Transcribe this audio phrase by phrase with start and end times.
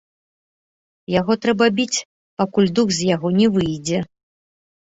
[1.19, 2.03] Яго трэба біць,
[2.43, 3.99] пакуль дух з яго не выйдзе.